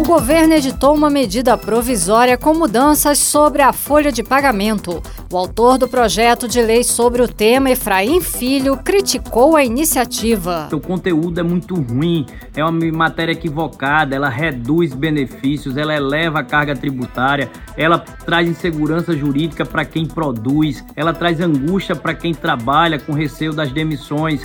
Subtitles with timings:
[0.00, 5.02] o governo editou uma medida provisória com mudanças sobre a folha de pagamento.
[5.30, 10.70] O autor do projeto de lei sobre o tema, Efraim Filho, criticou a iniciativa.
[10.72, 12.24] O conteúdo é muito ruim,
[12.56, 19.14] é uma matéria equivocada, ela reduz benefícios, ela eleva a carga tributária, ela traz insegurança
[19.14, 24.40] jurídica para quem produz, ela traz angústia para quem trabalha com receio das demissões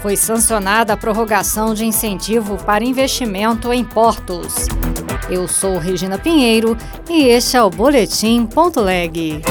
[0.00, 4.66] foi sancionada a prorrogação de incentivo para investimento em portos.
[5.28, 6.76] Eu sou Regina Pinheiro
[7.08, 9.42] e este é o Boletim Ponto Leg.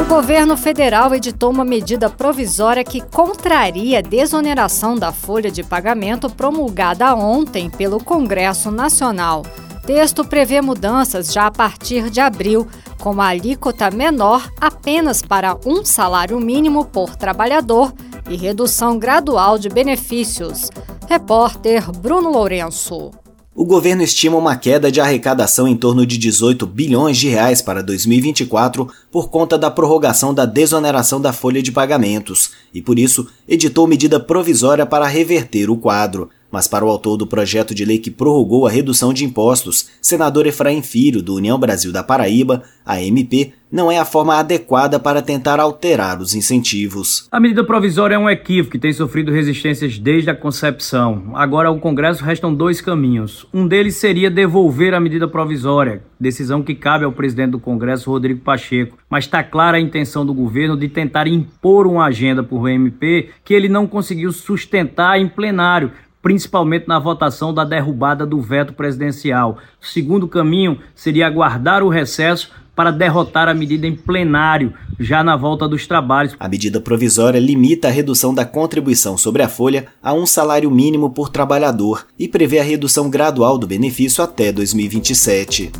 [0.00, 6.30] O governo federal editou uma medida provisória que contraria a desoneração da folha de pagamento
[6.30, 9.42] promulgada ontem pelo Congresso Nacional.
[9.76, 12.68] O texto prevê mudanças já a partir de abril,
[13.00, 17.92] com uma alíquota menor apenas para um salário mínimo por trabalhador
[18.28, 20.70] e redução gradual de benefícios.
[21.08, 23.10] Repórter Bruno Lourenço.
[23.54, 27.82] O governo estima uma queda de arrecadação em torno de 18 bilhões de reais para
[27.82, 33.88] 2024 por conta da prorrogação da desoneração da folha de pagamentos e, por isso, editou
[33.88, 36.30] medida provisória para reverter o quadro.
[36.50, 40.46] Mas para o autor do projeto de lei que prorrogou a redução de impostos, senador
[40.46, 45.20] Efraim Filho, do União Brasil da Paraíba, a MP, não é a forma adequada para
[45.20, 47.28] tentar alterar os incentivos.
[47.30, 51.32] A medida provisória é um equívoco que tem sofrido resistências desde a concepção.
[51.34, 53.46] Agora, ao Congresso restam dois caminhos.
[53.52, 58.40] Um deles seria devolver a medida provisória, decisão que cabe ao presidente do Congresso, Rodrigo
[58.40, 58.96] Pacheco.
[59.10, 63.52] Mas está clara a intenção do governo de tentar impor uma agenda por MP que
[63.52, 69.58] ele não conseguiu sustentar em plenário principalmente na votação da derrubada do veto presidencial.
[69.80, 75.36] O segundo caminho seria aguardar o recesso para derrotar a medida em plenário, já na
[75.36, 76.36] volta dos trabalhos.
[76.38, 81.10] A medida provisória limita a redução da contribuição sobre a folha a um salário mínimo
[81.10, 85.72] por trabalhador e prevê a redução gradual do benefício até 2027.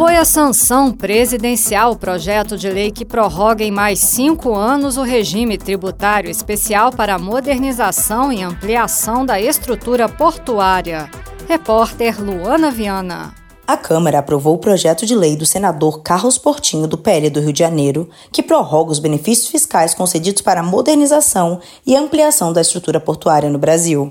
[0.00, 5.02] Foi a sanção presidencial o projeto de lei que prorroga em mais cinco anos o
[5.02, 11.10] regime tributário especial para a modernização e ampliação da estrutura portuária.
[11.46, 13.34] Repórter Luana Viana.
[13.66, 17.52] A Câmara aprovou o projeto de lei do senador Carlos Portinho, do PL do Rio
[17.52, 22.98] de Janeiro, que prorroga os benefícios fiscais concedidos para a modernização e ampliação da estrutura
[22.98, 24.10] portuária no Brasil.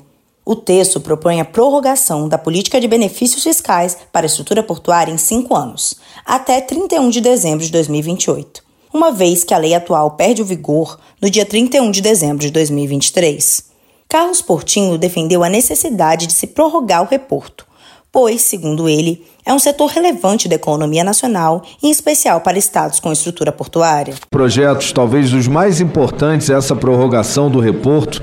[0.50, 5.18] O texto propõe a prorrogação da política de benefícios fiscais para a estrutura portuária em
[5.20, 5.94] cinco anos,
[6.26, 10.98] até 31 de dezembro de 2028, uma vez que a lei atual perde o vigor
[11.22, 13.66] no dia 31 de dezembro de 2023.
[14.10, 17.64] Carlos Portinho defendeu a necessidade de se prorrogar o reporto,
[18.12, 23.12] pois, segundo ele, é um setor relevante da economia nacional, em especial para estados com
[23.12, 24.16] estrutura portuária.
[24.31, 28.20] Projetos talvez os mais importantes essa prorrogação do reporto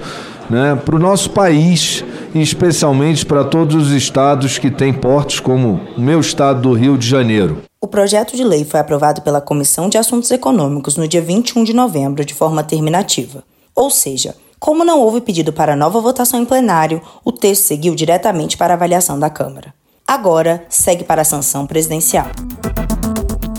[0.50, 2.04] né, para o nosso país
[2.40, 7.06] especialmente para todos os estados que têm portos, como o meu estado do Rio de
[7.06, 7.62] Janeiro.
[7.80, 11.72] O projeto de lei foi aprovado pela Comissão de Assuntos Econômicos no dia 21 de
[11.72, 13.44] novembro de forma terminativa.
[13.74, 18.56] Ou seja, como não houve pedido para nova votação em plenário, o texto seguiu diretamente
[18.56, 19.74] para avaliação da Câmara.
[20.06, 22.26] Agora segue para a sanção presidencial.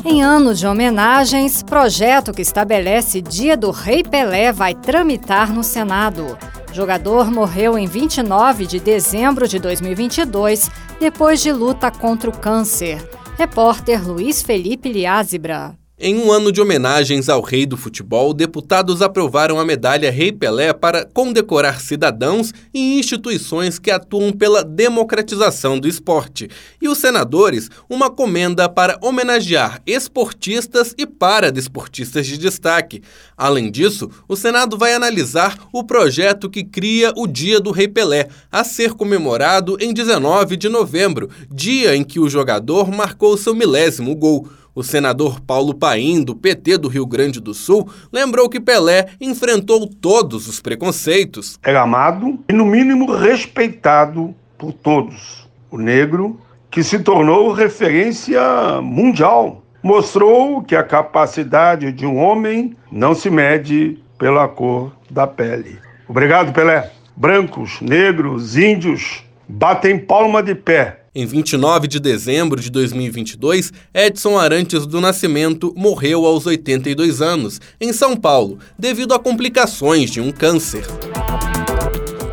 [0.03, 6.37] Em ano de homenagens, projeto que estabelece Dia do Rei Pelé vai tramitar no Senado.
[6.77, 13.03] Jogador morreu em 29 de dezembro de 2022, depois de luta contra o câncer.
[13.35, 15.75] Repórter Luiz Felipe Liázebra.
[15.99, 20.71] Em um ano de homenagens ao rei do futebol, deputados aprovaram a medalha Rei Pelé
[20.71, 28.11] para condecorar cidadãos e instituições que atuam pela democratização do esporte, e os senadores uma
[28.11, 33.01] comenda para homenagear esportistas e paradesportistas de destaque.
[33.35, 38.27] Além disso, o Senado vai analisar o projeto que cria o Dia do Rei Pelé,
[38.51, 44.13] a ser comemorado em 19 de novembro, dia em que o jogador marcou seu milésimo
[44.13, 44.47] gol.
[44.77, 49.87] O senador Paulo Paim, do PT do Rio Grande do Sul, lembrou que Pelé enfrentou
[49.87, 51.57] todos os preconceitos.
[51.63, 55.49] Era amado e, no mínimo, respeitado por todos.
[55.71, 56.39] O negro,
[56.69, 58.39] que se tornou referência
[58.79, 65.79] mundial, mostrou que a capacidade de um homem não se mede pela cor da pele.
[66.07, 66.91] Obrigado, Pelé.
[67.15, 74.85] Brancos, negros, índios, batem palma de pé em 29 de dezembro de 2022, Edson Arantes
[74.85, 80.85] do Nascimento morreu aos 82 anos, em São Paulo, devido a complicações de um câncer.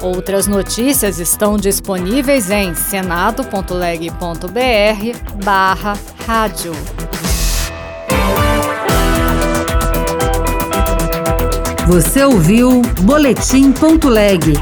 [0.03, 4.13] Outras notícias estão disponíveis em senado.leg.br
[5.43, 6.73] barra rádio.
[11.87, 14.53] Você ouviu Boletim.leg.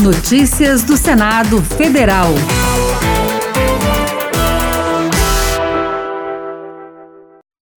[0.00, 2.32] Notícias do Senado Federal.